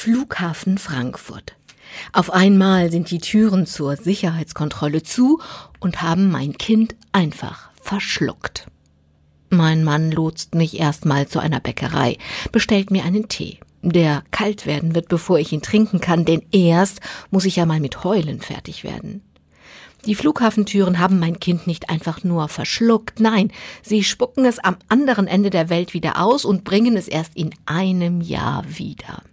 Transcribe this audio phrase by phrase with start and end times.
[0.00, 1.56] Flughafen Frankfurt.
[2.12, 5.40] Auf einmal sind die Türen zur Sicherheitskontrolle zu
[5.80, 8.68] und haben mein Kind einfach verschluckt.
[9.50, 12.16] Mein Mann lotst mich erstmal zu einer Bäckerei,
[12.52, 17.00] bestellt mir einen Tee, der kalt werden wird, bevor ich ihn trinken kann, denn erst
[17.32, 19.22] muss ich ja mal mit Heulen fertig werden.
[20.06, 23.50] Die Flughafentüren haben mein Kind nicht einfach nur verschluckt, nein,
[23.82, 27.50] sie spucken es am anderen Ende der Welt wieder aus und bringen es erst in
[27.66, 29.24] einem Jahr wieder.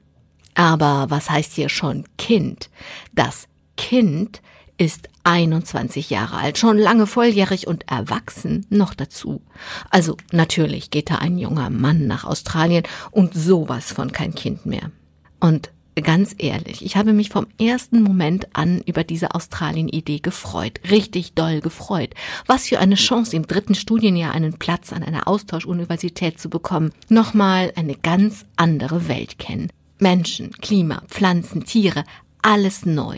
[0.56, 2.70] Aber was heißt hier schon Kind?
[3.14, 4.42] Das Kind
[4.78, 9.42] ist 21 Jahre alt, schon lange volljährig und erwachsen noch dazu.
[9.90, 14.92] Also natürlich geht da ein junger Mann nach Australien und sowas von kein Kind mehr.
[15.40, 21.34] Und ganz ehrlich, ich habe mich vom ersten Moment an über diese Australien-Idee gefreut, richtig
[21.34, 22.14] doll gefreut.
[22.46, 26.92] Was für eine Chance, im dritten Studienjahr einen Platz an einer Austauschuniversität zu bekommen.
[27.10, 29.70] Nochmal eine ganz andere Welt kennen.
[30.00, 32.04] Menschen, Klima, Pflanzen, Tiere,
[32.42, 33.18] alles neu.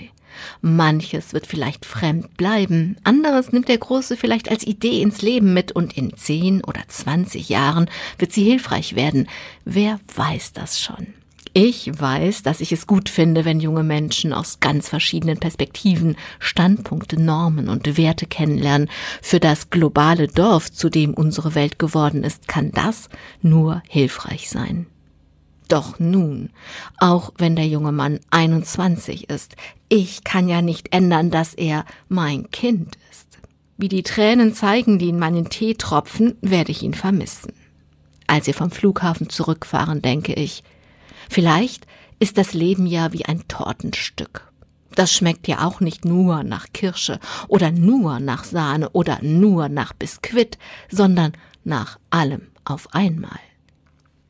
[0.62, 5.72] Manches wird vielleicht fremd bleiben, anderes nimmt der Große vielleicht als Idee ins Leben mit
[5.72, 7.90] und in zehn oder zwanzig Jahren
[8.20, 9.28] wird sie hilfreich werden.
[9.66, 11.08] Wer weiß das schon?
[11.54, 17.20] Ich weiß, dass ich es gut finde, wenn junge Menschen aus ganz verschiedenen Perspektiven Standpunkte,
[17.20, 18.90] Normen und Werte kennenlernen.
[19.24, 23.10] Für das globale Dorf, zu dem unsere Welt geworden ist, kann das
[23.42, 24.86] nur hilfreich sein.
[25.68, 26.50] Doch nun,
[26.98, 29.56] auch wenn der junge Mann 21 ist,
[29.90, 33.40] ich kann ja nicht ändern, dass er mein Kind ist.
[33.78, 37.54] Wie die Tränen zeigen, die in meinen Tee tropfen, werde ich ihn vermissen.
[38.28, 40.64] Als wir vom Flughafen zurückfahren, denke ich,
[41.30, 41.86] vielleicht
[42.20, 44.52] ist das Leben ja wie ein Tortenstück.
[44.96, 49.94] Das schmeckt ja auch nicht nur nach Kirsche oder nur nach Sahne oder nur nach
[49.94, 50.58] Biskuit,
[50.90, 53.40] sondern nach allem auf einmal.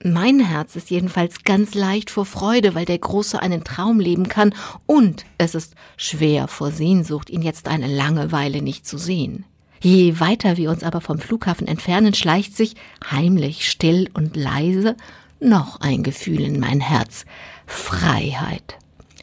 [0.04, 4.54] Mein Herz ist jedenfalls ganz leicht vor Freude, weil der Große einen Traum leben kann
[4.86, 9.46] und es ist schwer vor Sehnsucht, ihn jetzt eine lange Weile nicht zu sehen.
[9.82, 12.76] Je weiter wir uns aber vom Flughafen entfernen, schleicht sich,
[13.10, 14.96] heimlich, still und leise,
[15.40, 17.26] noch ein Gefühl in mein Herz.
[17.66, 18.78] Freiheit.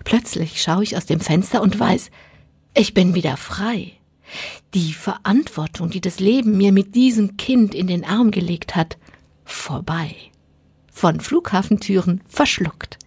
[0.04, 2.10] Plötzlich schaue ich aus dem Fenster und weiß,
[2.74, 3.92] ich bin wieder frei.
[4.74, 8.98] Die Verantwortung, die das Leben mir mit diesem Kind in den Arm gelegt hat,
[9.44, 10.14] vorbei
[10.94, 12.98] von Flughafentüren verschluckt.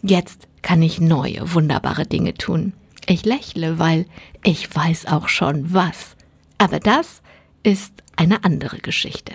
[0.00, 2.72] Jetzt kann ich neue, wunderbare Dinge tun.
[3.06, 4.06] Ich lächle, weil
[4.42, 6.16] ich weiß auch schon was.
[6.56, 7.20] Aber das
[7.62, 9.32] ist eine andere Geschichte.